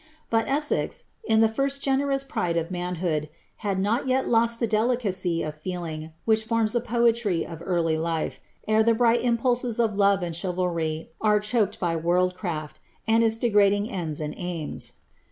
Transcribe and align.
But 0.31 0.47
^sex, 0.47 1.03
in 1.25 1.41
the 1.41 1.47
first 1.47 1.79
generous 1.83 2.23
pride 2.23 2.57
of 2.57 2.71
manhood, 2.71 3.29
had 3.57 3.77
not 3.77 4.07
yet 4.07 4.27
lost 4.27 4.59
that 4.59 4.71
delicacy 4.71 5.43
of 5.43 5.61
Ittliog 5.61 6.11
which 6.25 6.43
forms 6.43 6.73
the 6.73 6.81
poetry 6.81 7.45
of 7.45 7.61
early 7.63 7.99
life, 7.99 8.39
ere 8.67 8.81
the 8.81 8.95
bright 8.95 9.21
impulses 9.21 9.79
of 9.79 9.91
bve 9.91 10.23
and 10.23 10.35
chivalry 10.35 11.11
are 11.21 11.39
choked 11.39 11.79
by 11.79 11.95
worldcraA, 11.95 12.71
and 13.07 13.23
its 13.23 13.37
degrading 13.37 13.91
ends 13.91 14.19
and 14.19 14.33
aims. 14.37 14.93